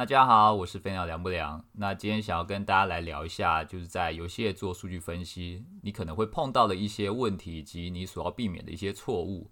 [0.00, 1.62] 大家好，我是飞鸟凉不凉。
[1.74, 9.50] 那今天想要跟大家来聊一下，就是在游戏业做数据分析，你可能会碰到的一些问题，以及你所要避免的一些错误。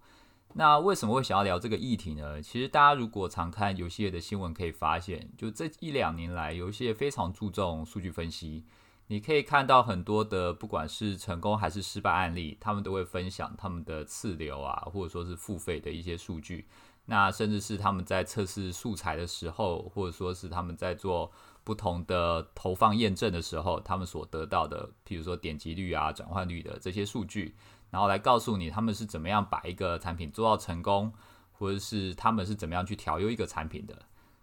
[0.55, 2.41] 那为什么会想要聊这个议题呢？
[2.41, 8.65] 其实大家如果常看游戏业的新闻，可以发现，就这一两年来，游戏业非常注重数据分析。
[9.09, 16.65] 你可以看到很多的，不管是成功还是失败案例，他们都会分享他们的次流啊，或者说是付费的一些数据。
[17.11, 21.33] 那甚至是他们在测试素材的时候，或者说是他们在做
[21.65, 27.55] 不同的投放验证的时候，他们所得到的，比如说点击率啊、转换率的这些数据，
[27.91, 31.11] 然后来告诉你他们是怎么样把一个产品做到成功，
[31.51, 33.99] 或者是他们是怎么样去调优一个产品的。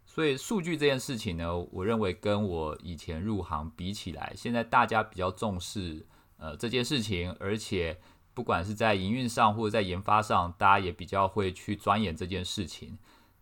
[0.07, 6.03] 所以数据这件事情呢，我认为跟我以前入行比起来，现在大家比较重视
[6.37, 7.99] 呃这件事情，而且
[8.35, 12.97] 不管是在营运上或者在研发上，大家也比较会去钻研这件事情。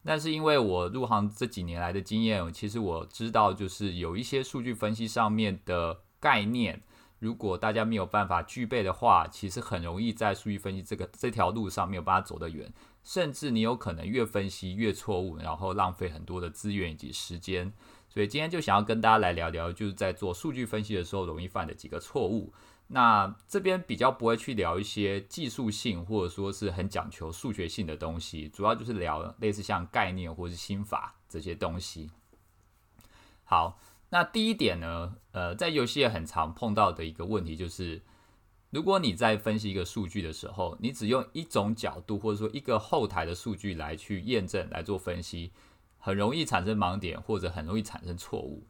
[0.05, 6.81] 但是因为我入行这几年来的经验，其实我知道就是有一些数据分析上面的概念，
[7.19, 12.71] 如果大家没有办法具备的话，其实很容易在数据分析这个这条路上没有办法走得远。
[13.03, 17.73] 甚至你有可能越分析越错误，然后浪费很多的资源以及时间。
[18.07, 22.53] 所以今天就想要跟大家来聊聊，就是在做数据分析的时候容易犯的几个错误。
[22.93, 32.11] 那这边比较不会去聊一些技术性或者说是很讲求数学性的东西，主要就是聊类似像概念或是心法这些东西。
[33.43, 38.01] 好，那第一点呢，呃，在游戏也很常碰到的一个问题就是。
[38.69, 45.51] 如果你在分析一个数据的时候，你只用一种角度或者说一个后台的数据来去验证来做分析，
[45.99, 48.65] 很容易产生盲点或者很容易产生错误。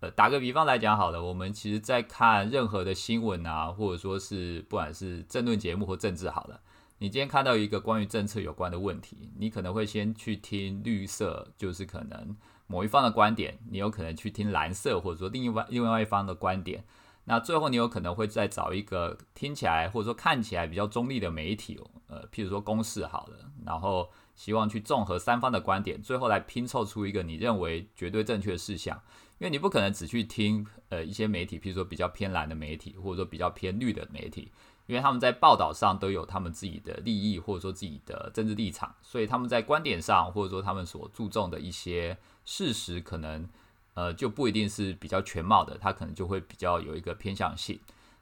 [0.00, 6.58] 呃，打个比方来讲好了，我们其实在看任何的新闻啊，或者说是不管是政论节目或政治好了，
[6.98, 12.34] 你今天看到一个关于政策有关的问题，你可能会先去听绿色，就是可能
[12.66, 16.82] 某一方的观点，你有可能去听蓝色或者说另外另外一方的观点。
[17.24, 21.78] 那最后你有可能会再找一个听起来或者说看起来比较中立的媒体，
[22.08, 28.98] 呃，譬如说公示好了，然后希望去综合三方的观点，最后来拼凑出一个你认为绝对正确的事项。
[29.40, 34.52] 因为你不可能只去听呃一些媒体，譬如说比较偏蓝的媒体，或者说比较偏绿的媒体，
[34.86, 43.48] 因为他们在报道上都有他们自己的利益或者说自己的政治立场，所以他们在观点上或者说他们所注重的一些事实可能。
[43.94, 47.78] 呃，就不一定是比较全貌的，它可能就会比较有一个偏向性。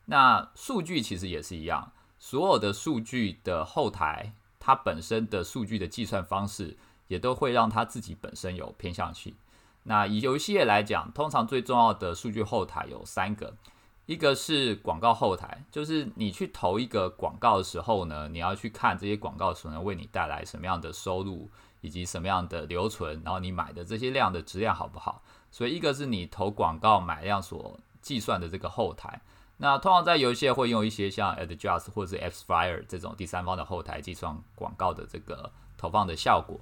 [0.06, 9.34] 那数据其实也是一样，所有的数据的后台，它本身的数据的计算方式，也都会让它自己本身有偏向性。
[9.88, 13.56] 那以游戏业来讲，通常最重要的数据后台有三个，
[14.04, 21.48] 一个是广告后台，就是你去投一个广告的时候呢，你要去看这些广告所能为你带来什么样的收入，
[21.80, 25.22] 以及什么样的留存，然后你买的这些量的质量好不好。
[25.50, 29.22] 所以一个是你投广告买量所计算的这个后台，
[29.56, 36.60] 那通常在游戏会用一些像 Adjust 或者是 Xfire 这种第三方的后台计算广告的这个投放的效果。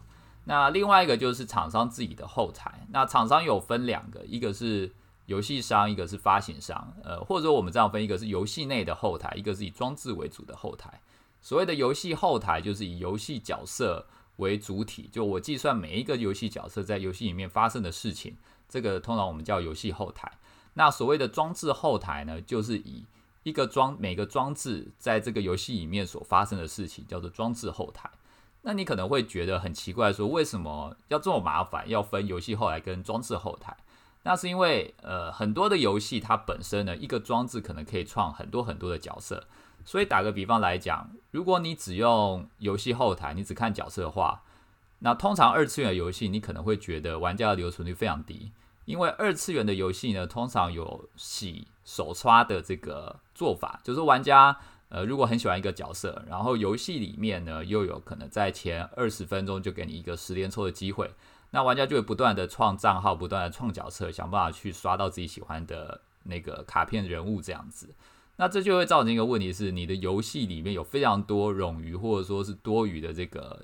[0.48, 4.94] 那另外一个就是厂商自己的后台，那厂商有分两个，一个是
[5.26, 6.94] 游戏商，一个是发行商。
[7.02, 11.00] 呃，或者我们这样分，一个是游戏内的后台，一个是以装置为主的后台。
[11.42, 14.06] 所谓的游戏后台就是以游戏角色
[14.36, 18.36] 为主体，就我计算每一个游戏角色在游戏里面发生的事情。
[18.68, 20.30] 这个通常我们叫游戏后台。
[20.74, 23.04] 那所谓的装置后台呢，就是以
[23.42, 28.08] 一个装每个装置在这个游戏里面所发生的事情叫做装置后台。
[28.68, 33.76] 那你可能会觉得很奇怪，说为什么要这么麻烦，要分游戏后台跟装置后台？
[34.24, 39.46] 那是因为呃很多的游戏它本身呢，一个装置可能可以创很多很多的角色。
[39.84, 44.42] 所以打个比方来讲，如果你只用游戏后台，你只看角色的话。
[44.98, 48.50] 那通常二次元游戏，你可能会觉得玩家的留存率非常低，
[48.86, 54.58] 因为二次元的游戏呢，通常有洗手刷的这个做法，就是玩家
[54.88, 61.10] 呃如果很喜欢一个角色，然后游戏里面呢又有可能在前二十分钟就给你一个十连抽的机会，
[61.50, 67.94] 那玩家就会不断的创账号，不断的创角色，想办法去刷到自己喜欢的那个卡片人物这样子，
[68.36, 73.62] 那这就会造成一个问题是，你的游戏里面有非常多冗余或者说是多余的这个。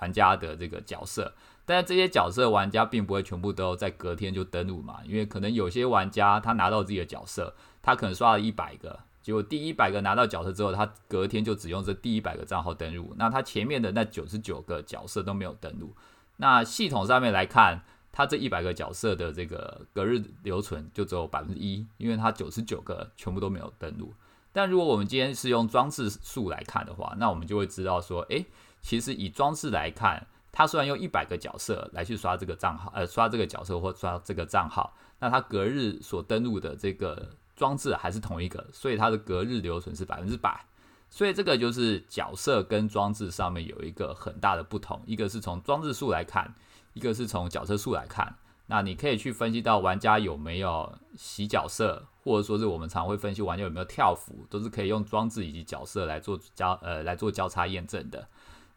[0.00, 1.32] 玩家的这个角色，
[1.64, 15.96] 但是这些角色玩家并不会全部都在隔天就登录嘛，因为可能有些玩家他拿到自己的角色，他可能刷了一百个，结果第一百个拿到角色之后，他隔天就只用这第一百个账号登录，那他前面的那九十九个角色都没有登录，
[16.36, 17.80] 那系统上面来看，
[18.12, 24.12] 他这一百个角色的这个隔日留存就只有百分之一，因为他九十九个全部都没有登录。
[24.52, 28.44] 但如果我们今天是用装置数来看的话，那我们就会知道说，诶。
[28.82, 40.64] 其实以装置来看，他虽然用一百个角色来去刷这个账号，呃，刷这个角色或刷这个账号，那他隔日所登录的这个装置还是同一个，所以它的隔日留存是百分之百。
[41.10, 46.54] 所以这个就是角色跟装置上面有一个很大的不同，一个是从装置数来看，
[46.92, 48.36] 一个是从角色数来看。
[48.66, 58.26] 那你可以去分析到玩家有没有洗角色，或者说是我们常会分析玩家有没有跳符，都是可以用装置以及角色来做交呃来做交叉验证的。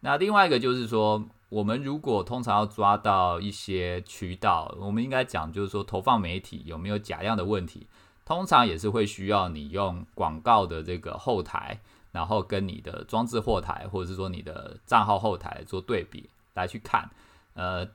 [0.02, 7.88] 那另外一个就是说，我们如果通常要抓到一些渠道，我们应该讲就是说投放媒体有没有假量的问题，
[8.28, 11.80] 通常也是会需要你用广告的这个后台。
[12.14, 17.08] 然后跟你的装置后台，或者是说你的账号后台做对比来去看，
[17.54, 17.88] 呃，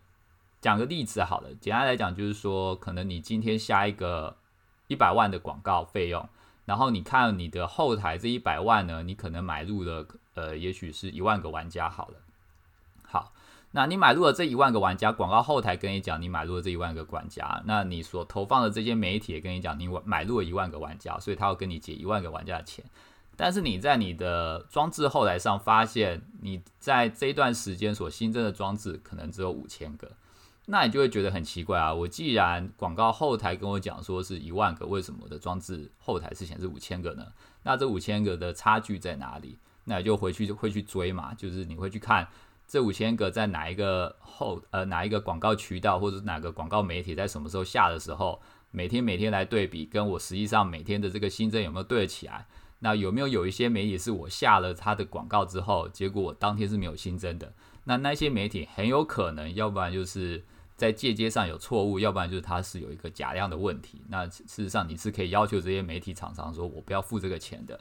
[0.61, 4.37] 讲个例子好了，简单来讲就是说，可能你今天下一个
[4.87, 6.29] 一百万的广告费用，
[6.67, 12.15] 然后你看你的后台这一百万呢，你可能买入了，呃，也许是一万个玩家好了。
[13.03, 13.33] 好，
[13.73, 22.85] 那你买入了这一万个玩家，广告后台跟你讲你买入了这一万个玩家，那你所投放的这些媒体也跟你讲你买入了一万个玩家，所以他要跟你结一万个玩家的钱。
[23.35, 30.13] 但是你在你的装置后台上发现，你在这一段时间所新增的装置可能只有五千个，
[30.67, 31.95] 那你就会觉得很奇怪啊！
[31.95, 37.27] 我既然广告后台跟我讲说是一万个，为什么我的装置后台是显示五千个呢？
[37.63, 39.59] 那这五千个的差距在哪里？
[39.85, 42.29] 那你就回去会去追嘛，就是你会去看
[42.73, 48.41] 这五千个在哪一个后呃哪一个广告渠道或者哪个广告媒体在什么时候下的时候，
[48.71, 52.47] 每天每天来对比，跟我实际上每天的这个新增有没有对得起来？
[52.79, 57.53] 那有没有有一些媒体是我下了他的广告之后，结果我当天是没有新增的？
[57.85, 60.43] 那那些媒体很有可能，要不然就是
[60.75, 64.01] 在借接上有错误，要不然就是它是有一个假量的问题。
[64.09, 67.79] 那事实上你是可以要求这些媒体厂商说，我不要付这个钱的。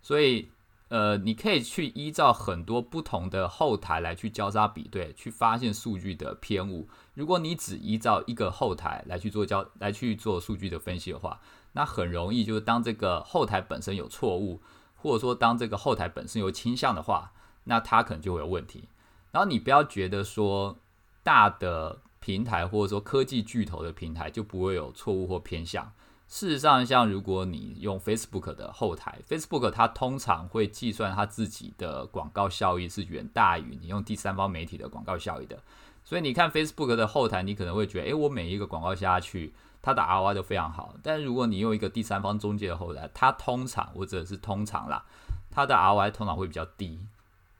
[0.00, 0.48] 所以，
[0.88, 6.88] 呃，你可以去依照很多不同的后台来去交叉比对，去发现数据的偏误。
[7.14, 11.40] 如果你只依照一个后台来去做交来去做数据的分析的话，
[11.72, 14.62] 那很容易，就是当这个后台本身有错误，
[14.96, 17.32] 或者说当这个后台本身有倾向的话，
[17.64, 18.88] 那它可能就会有问题。
[19.30, 20.78] 然后你不要觉得说
[21.22, 25.92] 大的平台或者说科技巨头的平台就不会有错误或偏向。
[26.28, 35.58] 事实上，像如果你用 Facebook 的后台，Facebook 它通常会计算它自己的广告效益是远大于你用第三方媒体的广告效益的。
[36.04, 39.52] 所以你看 Facebook 的后台，你可能会觉得，诶，我每一个广告下去。
[39.80, 45.04] 它的 ROI 都非常好，但如果你用一个第三方中介的后台，它通常或者是通常啦，
[45.52, 47.06] 它的 ROI 通常会比较低。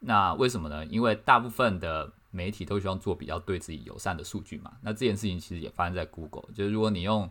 [0.01, 0.85] 那为什么呢？
[0.87, 4.73] 因为大部分的媒体都希望做比较对自己友善的数据嘛。
[4.81, 7.27] 那这件事情其实也发生在 Google，就是如果你用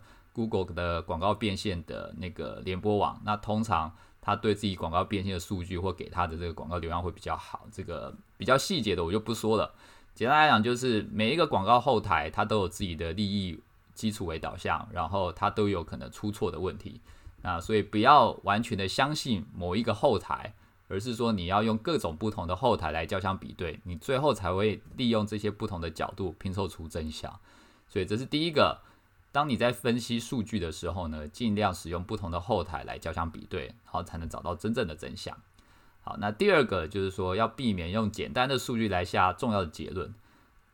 [0.46, 7.66] Google 的广告变现的那个联播网，那通常它对自己广告变现的数据或给它的这个广告流量会比较好。
[7.72, 9.74] 这个比较细节的我就不说了。
[10.14, 13.60] 简单来讲，就是每一个广告后台它都有自己的利益。
[13.98, 17.00] 基础为导向，然后它都有可能出错的问题，
[17.42, 20.54] 那所以不要完全的相信某一个后台，
[20.86, 27.40] 而是说你要用各种不同的后台来交相比对，你最后才会利用这些不同的角度拼凑出真相。
[27.88, 28.78] 所以这是第一个，
[29.30, 35.36] 当你在分析数据的时候呢，尽量使用不同的后台来交相比对，然后才能找到真正的真相。
[36.00, 40.14] 好，那第二个就是说要避免用简单的数据来下重要的结论。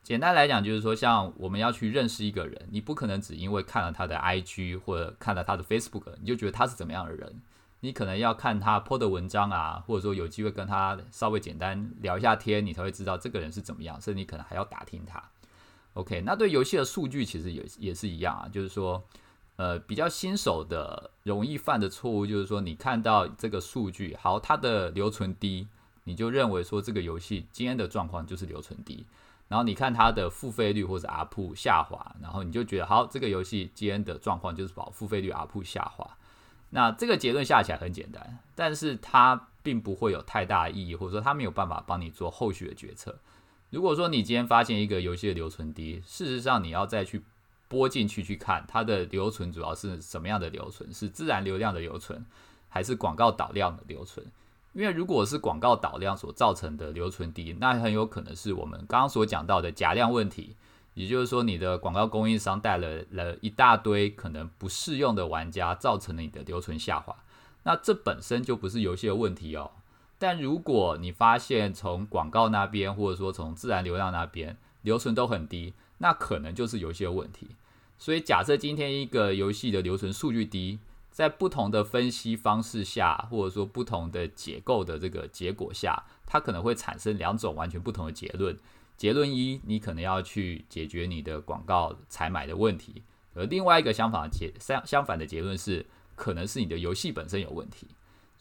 [0.02, 7.40] 简单来讲，就是说，像我们要去认识一个人，你不可能只因为看了他的 IG 或者看了他的 Facebook，你就觉得他是怎么样的人。
[7.80, 14.00] 你可能要看他 po 的文章啊，或者说有机会跟他稍微简单聊一下天，你才会知道这个人是怎么样。
[14.00, 15.22] 甚至你可能还要打听他。
[15.94, 19.02] OK，那对游戏的数据其实也也是一样啊，就是说，
[19.56, 25.68] 呃，比较新手的容易犯的错误就是说，你看到这个数据好，它的留存低，
[26.02, 29.06] 你就认为说这个游戏今天的状况就是留存低。
[29.46, 36.16] 然后你看它的付费率或者 UP 下滑，然后你就觉得好，这个游戏今天的状况就是保付费率 UP 下滑。
[36.70, 43.16] 那这个结论下起来很简单，但是它并不会有太大意义，或者说它没有办法帮你做后续的决策。
[43.74, 47.24] 如果说你今天发现一个游戏的留存低，事实上你要再去
[47.66, 52.24] 拨进去去看它的留存主要是什么样的留存，是自然流量的留存，
[52.68, 54.24] 还是广告导量的留存？
[54.74, 60.54] 因为如果是广告导量所造成的留存低，那很有可能是我们刚刚所讲到的假量问题。
[60.94, 67.16] 也就是说，你的广告供应商带了了一大堆可能不适用的玩家，造成了你的留存下滑。
[67.64, 69.72] 那这本身就不是游戏的问题哦。
[70.18, 77.48] 但如果你发现从广告那边，或者说从自然流量那边留存都很低，那可能就是游戏的问题。
[77.98, 80.78] 所以假设今天一个游戏的留存数据低。
[81.10, 88.58] 在不同的分析方式下，或者说不同的解构的这个结果下，它可能会产生两种完全不同的结论。
[88.96, 93.00] 结论一，你可能要去解决你的广告采买的问题；
[93.32, 97.86] 而另外一个相反的结相相反的结论是，可能是你的游戏本身有问题。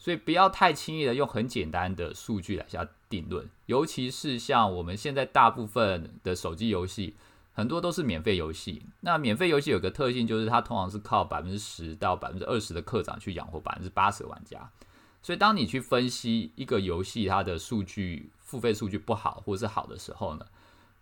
[0.04, 7.16] 所以不要太轻易的用很简单的数据来下定论，尤其是像我们现在大部分的手机游戏，
[7.54, 8.82] 很多都是免费游戏。
[9.00, 14.70] 那免费游戏有个特性，就是它通常是靠百分之十到百分之二十的课长去养活百分之八十的玩家。
[15.22, 20.44] 所以当你去分析一个游戏它的数据付费数据不好或是好的时候呢？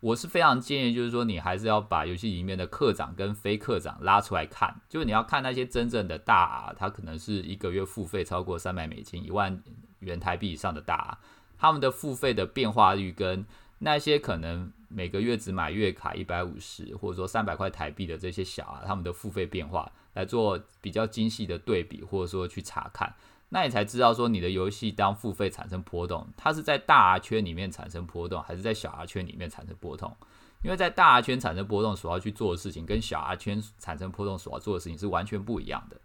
[0.02, 9.62] 我是非常建议，就是说你还是要把游戏里面的课长跟非课长拉出来看，就是你要看那些真正的大，他可能是一个月付费超过三百美金、一万
[10.00, 11.16] 元台币以上的大，
[11.56, 13.46] 他们的付费的变化率跟
[13.78, 23.14] 那些可能每个月只买月卡一百五十或者说三百块台币的这些小啊，他们的付费变化来做比较精细的对比，或者说去查看。
[23.54, 30.16] 那你才知道说你的游戏当付费产生波动，它是在大 R 圈里面产生波动，还是在小 R 圈里面产生波动？
[30.62, 36.00] 因为在大 R 圈产生波动所要去做的事情，跟小 R 圈产生波动所要做的事情是完全不一样的。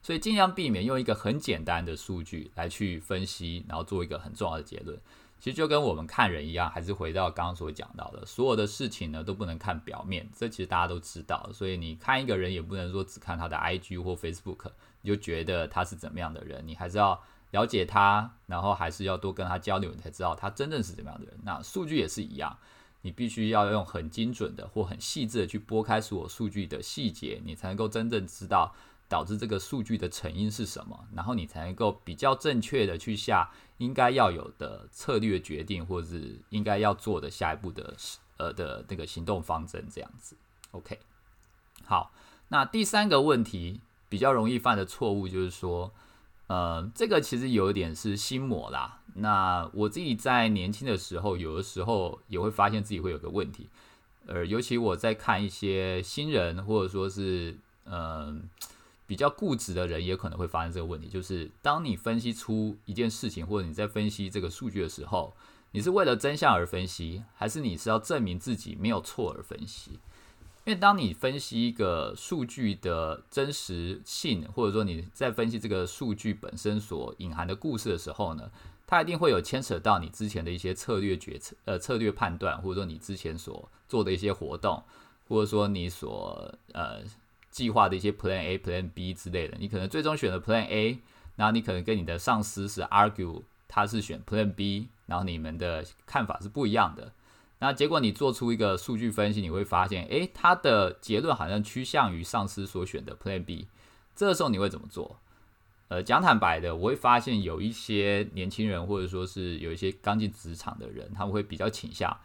[0.00, 4.98] 所以尽量避免用一个很简单的数据来去分析，然后做一个很重要的结论。
[5.40, 11.50] 其实就跟我们看人一样，还是回到刚刚所讲到的，所有的事情呢都不能看表面，这其实大家都知道。
[11.52, 14.70] 所以你看一个人也不能说只看他的 IG 或 Facebook
[15.02, 15.08] 你。
[15.08, 17.18] 就觉得他是怎么样的人，你还是要
[17.52, 21.34] 了解他，然后还是要多跟他交流，你才知道他真正是怎么样的人。
[21.44, 22.58] 那数据也是一样，
[23.00, 28.74] 你必须要用很精准的或很细致的去拨开所有数据的细节，你才能够真正知道
[29.08, 37.96] 导致这个数据的成因是什么，然后你才能够比较正确的去下应该要有的策略决定，或者是应该要做的下一步的
[38.36, 40.36] 呃的那个行动方针这样子。
[40.70, 40.98] OK，
[41.84, 42.12] 好，
[42.48, 43.80] 那第三个问题。
[44.10, 45.92] 比较容易犯的错误就是说，
[46.46, 49.02] 呃，这个其实有一点是心魔啦。
[49.16, 53.68] 那我自己在年轻的时候，有的时候也会发现自己会有个问题，
[54.24, 57.54] 呃，尤其我在看一些新人或者说是
[57.84, 58.48] 嗯
[59.08, 65.34] 比较固执的人，也可能会发生这个问题，就是当你分析出一件事情，或者你在分析这个数据的时候，
[65.70, 69.92] 你是为了真相而分析，还是你是要证明自己没有错而分析？
[70.66, 78.50] 因为当你分析一个数据的真实性，或者说你在分析这个数据本身所隐含的故事的时候呢，
[78.86, 84.82] 它一定会有牵扯到你之前的一些策略决策、呃策略判断，或者说你之前所做的一些活动，
[85.26, 87.00] 或者说你所呃
[87.58, 89.56] 计划的一些 Plan A、Plan B 之类的。
[89.58, 90.98] 你可能最终选了 Plan A，
[91.34, 97.12] 然后你可能跟你的上司是 argue，他是选 Plan B，然后你们的看法是不一样的。
[97.58, 103.66] 那结果你做出一个数据分析，你会发现，诶，他的结论好像趋向于上司所选的 Plan B。
[104.14, 105.18] 这个时候你会怎么做？
[105.88, 112.16] 呃，讲坦白的，我会发现有一些年轻人，或者说是有一些刚进职场的人，他们会比较倾向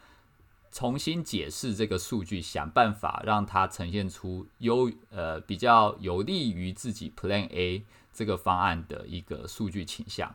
[0.74, 10.34] 重新解释这个数据，想办法让它呈现出优呃比较有利于自己 Plan A 这个方案的一个数据倾向。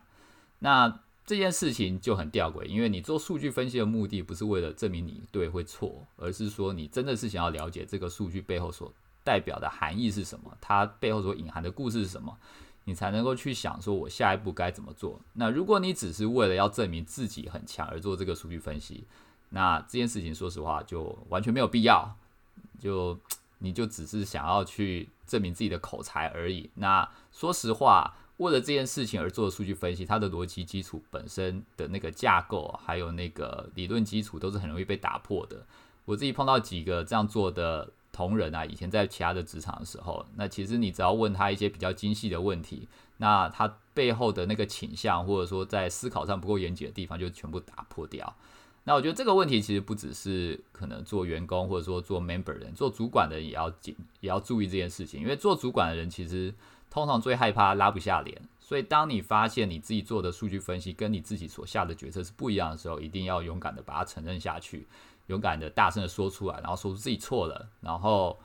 [0.59, 8.93] 那这件事情就很吊诡，因为你做数据分析的目的不是为了证明你对或错，而是说你真的是想要了解这个数据背后所
[9.25, 12.37] 代表的含义是什么，它背后所隐含的故事是什么，
[12.85, 15.19] 你才能够去想说我下一步该怎么做。
[15.33, 19.03] 那如果你只是为了要证明自己很强而做这个数据分析，
[19.49, 22.15] 那这件事情说实话就完全没有必要，
[22.79, 23.17] 就
[23.59, 26.69] 你就只是想要去证明自己的口才而已。
[26.75, 28.15] 那说实话。
[28.39, 35.65] 为了这件事情而做的数据分析，它的逻辑基础本身的那个架构，还有那个理论基础，都是很容易被打破的。
[36.05, 42.87] 我自己碰到几个这样做的同仁啊，以前在其他的职场的时候，那其实你只要问他一些比较精细的问题，
[43.17, 48.33] 那他背后的那个倾向，或者说在思考上不够严谨的地方，就全部打破掉。
[48.83, 56.53] 那我觉得这个问题其实不只是可能做员工，或者说做 member 人，做主管的也要紧，也要注意这件事情，因为做主管的人其实。
[56.91, 64.87] 通常最害怕拉不下脸，所以当你发现你自己做的数据分析跟你自己所下的决策是不一样的时候，一定要勇敢的把它承认下去，
[65.27, 68.35] 勇敢的大声的说出来，然后说出自己错了，然后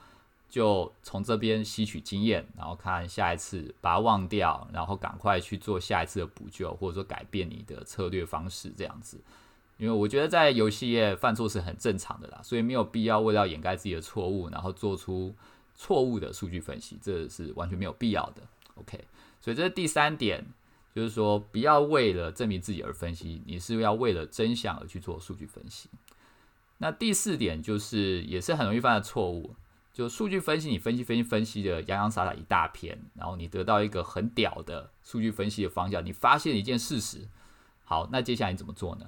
[0.50, 9.18] 就从这边吸取经验，然后看下一次把它忘掉，然后赶快去做下一次的补救，或者说改变你的策略方式这样子。
[9.76, 15.34] 因为我觉得在游戏业犯错是很正常的啦，所以没有必要为了掩盖自己的错误，然后做出。
[15.76, 18.42] 错误的数据分析，这是完全没有必要的。
[18.76, 18.96] OK，
[19.40, 20.46] 所以这是第三点，
[20.94, 25.90] 就是说不要为了证明自己而分析，你是要为了真相而去做数据分析。
[26.78, 29.56] 那第四点就是也是很容易犯的错误，
[29.92, 37.26] 就数据分析，你分析分析分析的洋洋洒洒一大片，然后你得到一个很屌的数据分析的方向，你发现一件事实，
[37.82, 39.06] 好，那接下来你怎么做呢？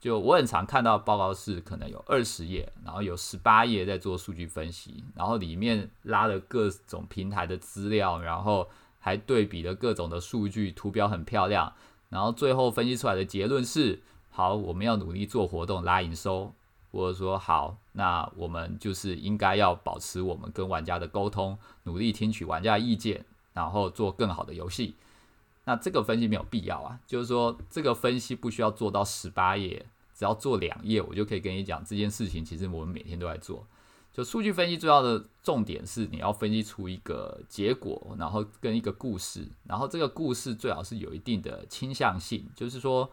[0.00, 8.68] 就我很常看到报告是可能有二十页，然后有十八页在做数据分析，然后里面拉了各种平台的资料，然后
[9.00, 11.72] 还对比了各种的数据，图表很漂亮，
[12.10, 14.00] 然后最后分析出来的结论是：
[14.30, 16.54] 好，我们要努力做活动拉营收，
[16.92, 24.94] 或者说好，那我们就是应该要保持我们跟玩家的沟通，努力听取玩家意见，然后做更好的游戏。
[25.68, 29.84] 那这个分析没有必要啊，就是说这个分析不需要做到十八页，
[30.14, 32.42] 只要做两页，我就可以跟你讲这件事情。
[32.42, 33.66] 其实我们每天都在做。
[34.10, 43.10] 就数据分析最要的重点是你要分析出一个结果，然后跟一个故事，然后这个故事最好是有一定的倾向性，就是说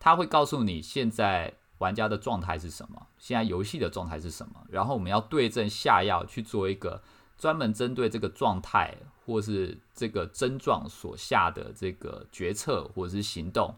[0.00, 7.02] 它会告诉你现在玩家的状态是什么，现在游戏的状态是什么，然后我们要对症下药去做一个
[7.36, 8.96] 专门针对这个状态。
[9.28, 13.74] 或是这个症状所下的这个决策或者是行动，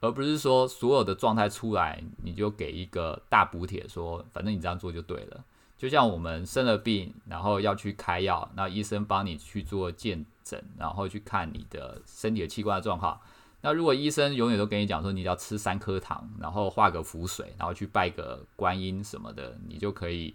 [0.00, 5.44] 而不是说所有的状态出来你就给一个大补贴，说反正你这样做就对了。
[5.78, 13.20] 就像我们生了病，然后要去开药，那医生帮你去做见诊，然后去看你的身体的器官的状况。
[13.60, 20.34] 那如果医生永远都跟你讲说你要吃三颗糖，然后画个符水，然后去拜个观音什么的，你就可以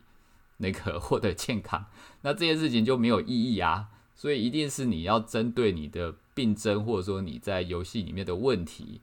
[0.58, 1.86] 那个 获得健康，
[2.22, 3.90] 那这些事情就没有意义啊。
[4.16, 9.02] 所以一定是你要针对你的病症，或者说你在游戏里面的问题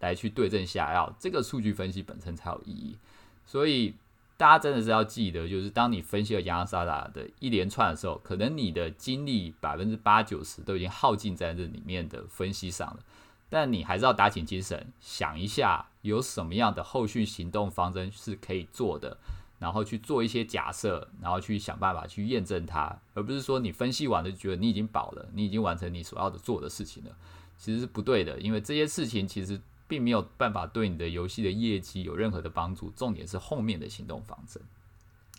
[0.00, 2.96] 来去对症下药，这个数据分析本身才有意义。
[3.44, 3.94] 所以
[4.36, 13.00] 大家真的是要记得，就是当你分析了洋洋洒洒的一连串的时候，可能你的精力百分之八九十都已经耗尽在这里面的分析上了，
[13.48, 19.18] 但你还是要打起精神，想一下有什么样的后续行动方针是可以做的。
[19.64, 27.10] 然后去做一些假设，然后去想办法去验证它，而不是说你分析完了就觉得你已经饱了，你已经完成你所要的做的事情了，
[27.56, 32.90] 其实是不对的，因为这些事情其实并没有办法对你的游戏的业绩有任何的帮助。
[32.90, 34.62] 重点是后面的行动方针。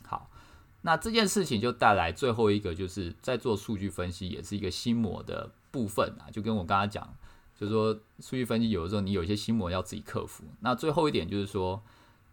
[0.04, 0.28] 好，
[0.82, 7.14] 那这件事情就带来最后一个，就是在做数据分析也是一个心魔的部分啊，就跟我刚刚讲，
[7.56, 10.42] 就是说数据分析有的时候你有一些心魔要自己克服。
[10.58, 11.80] 那最后一点就是说。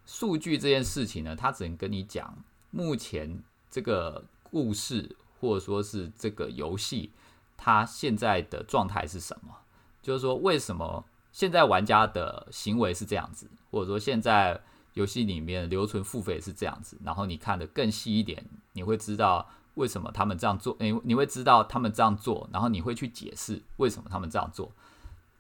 [0.06, 2.38] 数据这件事情呢，它只能跟你讲
[2.72, 7.12] 目前这个故事，或者说是这个游戏，
[7.58, 9.56] 它现在的状态是什么？
[10.02, 14.62] 就是说，为什么现在玩家的行为是这样子，或者说现在
[14.94, 16.98] 游戏里面留存付费是这样子？
[17.04, 20.76] 然后你看的更细一点，你会知道为什么他们这样做。
[20.80, 24.72] 你你会知道他们这样做，然后你会去解释为什么他们这样做。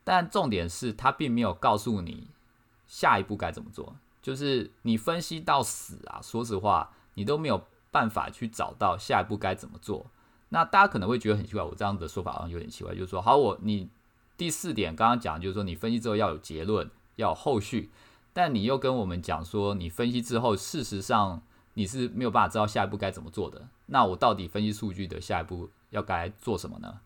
[0.05, 2.27] 但重点是，他并没有告诉你
[2.87, 3.95] 下一步该怎么做。
[4.23, 10.07] 就是你分析到死啊，说实话，你都没有办法去找到下一步该怎么做。
[10.49, 12.95] 那大家可能会觉得很奇怪，我这样的说法好像有点奇怪。
[12.95, 13.89] 就是说，好，我你
[14.37, 17.91] 第四点刚刚讲，就是说你分析之后要有结论，要有后续，
[18.31, 21.41] 但你又跟我们讲说，你分析之后，事实上
[21.73, 23.67] 你是没有办法知道下一步该怎么做的。
[23.87, 26.99] 那我到底分析数据的下一步要该做什么呢？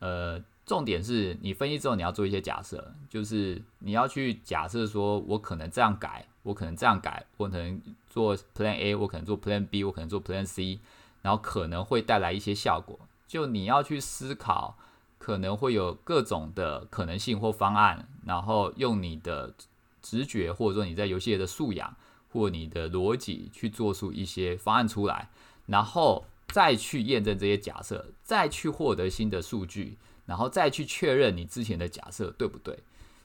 [0.00, 0.44] 呃。
[0.68, 10.78] 重点是你分析之后，你要做一些假设，就是你要去假设说，我可能这样改，我可能这样改，我可能做 Plan A，我可能做 Plan B，我可能做 Plan C，
[11.22, 13.00] 然后可能会带来一些效果。
[13.26, 14.76] 就你要去思考，
[15.18, 19.54] 可能会有各种的可能性或方案，然后用你的
[20.02, 21.96] 直觉，或者说你在游戏的素养
[22.30, 25.30] 或你的逻辑去做出一些方案出来，
[25.64, 29.96] 然后再去验证这些假设，再去获得新的数据。
[30.28, 32.78] 然后再去确认你之前的假设对不对，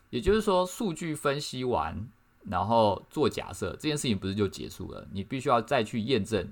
[0.10, 2.08] 也就是说，数据分析完，
[2.46, 5.06] 然后做假设这件事情不是就结束了？
[5.12, 6.48] 你必须要再去验证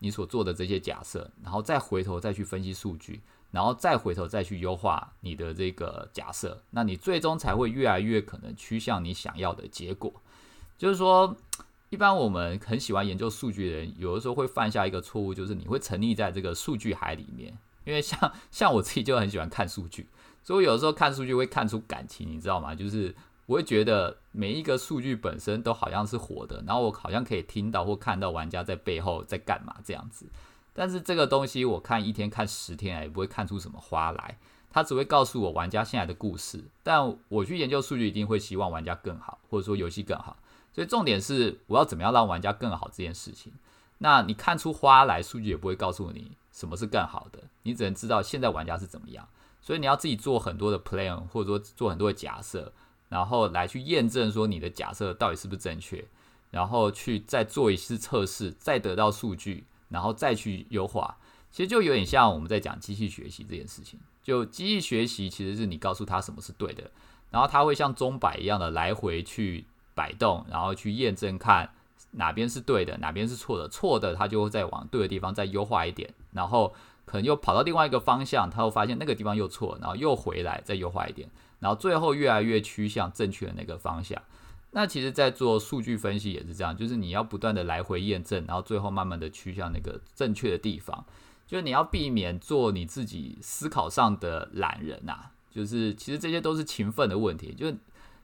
[0.00, 10.12] 你所做的这些假设，然后再回头再去分析数据，然后再回头再去优化你的这个假设，那你最终才会越来越可能趋向你想要的结果。
[10.76, 11.34] 就是说，
[11.88, 17.56] 一般我们很喜欢研究数据的人，有的时候会犯下一个错误，就是你会沉溺在这个数据海里面。
[17.84, 20.08] 因为像像我自己就很喜欢看数据，
[20.42, 22.74] 所以我有时候看数据会看出感情，你知道吗？
[22.74, 23.14] 就是
[23.46, 30.26] 我会觉得每一个数据本身都好像是活的，然后我好像可以听到或看到玩家在背后在干嘛这样子。
[30.72, 34.38] 但是这个东西我看一天看十天也不会看出什么花来，
[34.70, 36.64] 它只会告诉我玩家现在的故事。
[36.82, 40.36] 但我去研究数据，一定会希望玩家更好，或者说游戏更好。
[40.72, 43.52] 所以重点是我要怎么样让玩家更好这件事情。
[43.98, 46.32] 那你看出花来，数据也不会告诉你。
[46.50, 47.40] 什么是更好的？
[47.64, 49.28] 你只能知道现在玩家是怎么样，
[49.60, 52.72] 所以你要自己做很多的 plan，或者说做很多的假设，
[53.08, 56.04] 然后来去验证说你的假设到底是不是正确，
[56.50, 61.16] 然后去再做一次测试，再得到数据，然后再去优化。
[61.50, 63.98] 其实就有点像我们在讲机器学习这件事情。
[64.22, 66.90] 就机器学习其实是你告诉他什么是对的，
[67.30, 71.70] 然后他会像钟摆一样的来回去摆动，然后去验证看
[72.12, 73.68] 哪边是对的，哪边是错的。
[73.68, 76.74] 错的他就会再往对的地方再优化一点，然后
[77.04, 81.28] 可能又跑到另外一个方向，他会发现那个地方又错，然后又回来再优化一点，
[81.60, 84.20] 然后最后越来越趋向正确的那个方向。
[84.70, 91.04] 那其实，在做数据分析也是这样，就是你要不断的来回验证，然后最后慢慢的趋向那个正确的地方。
[91.46, 95.30] 就是你要避免做你自己思考上的懒人呐。
[95.50, 97.76] 就是其实这些都是勤奋的问题，就是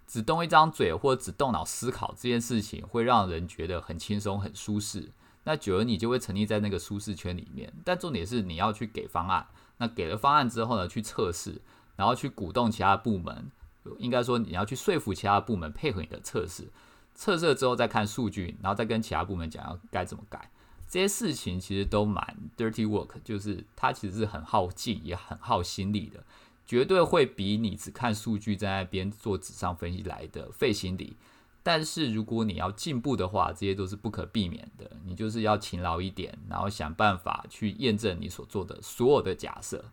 [0.09, 5.09] 只动一张嘴或者只动脑思考这件事情，会让人觉得很轻松、很舒适。
[5.45, 7.73] 那久了，你就会沉溺在那个舒适圈里面。
[7.85, 9.47] 但重点是你要去给方案，
[9.79, 11.61] 那给了方案之后呢，去测试，
[11.97, 13.51] 然后去鼓动其他部门。
[13.99, 16.69] 应该说，你要去说服其他部门配合你的测试，
[17.15, 20.51] 测试了之后再看数据，然后再跟其他部门讲要该怎么改。
[20.87, 26.23] 这些事情其实都蛮 dirty work，就是它其实是很耗劲也很耗心力的，
[26.67, 31.17] 绝对会比你只看数据在那边做纸上分析来的费心力。
[31.63, 34.91] 但是如果你要进步的话，这些都是不可避免的。
[35.05, 39.85] 你就是要勤劳一点，然后想办法去验证你所做的所有的假设，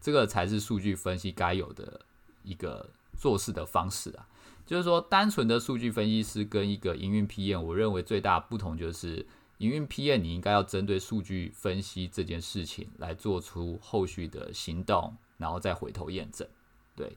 [0.00, 2.00] 这个才是数据分析该有的
[2.42, 2.90] 一个。
[3.18, 4.28] 做事的方式啊，
[4.66, 9.24] 就是说，单纯的数据分析师跟一个营运 PM，我认为最大不同就是，
[9.56, 16.46] 营运 PM 你应该要针对数据分析这件事情来做出后续的行动，然后再回头验证。
[16.94, 17.16] 对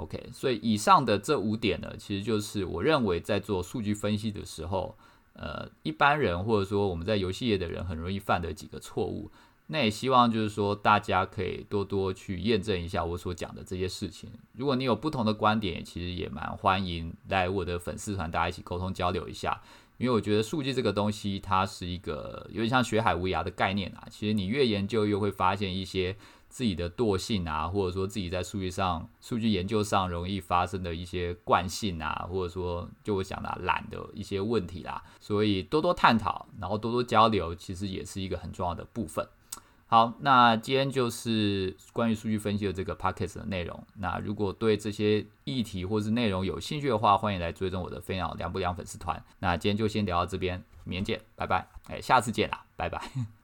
[0.00, 4.96] ，OK，所以以上的这五点呢，其实就是我认为在做数据分析的时候，
[5.34, 9.30] 呃，一般人或者说我们在游戏业的人很容易犯的几个错误。
[9.72, 14.28] 那也希望就是说，大家可以多多去验证一下我所讲的这些事情。
[14.56, 19.62] 如果你有不同的观点，其实也蛮欢迎来我的粉丝团，大家一起沟通交流一下。
[19.96, 24.08] 因为我觉得数据这个东西，它是一个有点像学海无涯的概念啊。
[24.10, 26.16] 其实你越研究，越会发现一些
[26.50, 35.02] 自己的惰性啊，或者说自己在数据上、数据研究上容易发生的一些惯性啊，或者说就我讲的懒的一些问题啦。
[35.20, 39.26] 所以多多探讨，然后多多交流，其实也是一个很重要的部分。
[39.86, 43.84] 好，那今天就是关于数据分析的这个 podcast 的内容。
[43.96, 49.24] 那如果对这些议题或是内容有兴趣的话，欢迎来追踪我的飞鸟凉不凉粉丝团。
[49.40, 51.68] 那今天就先聊到这边，明天见，拜拜。
[51.88, 53.39] 哎，下次见啦，拜拜。